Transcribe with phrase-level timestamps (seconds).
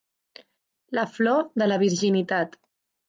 [0.99, 2.59] La flor de la virginitat.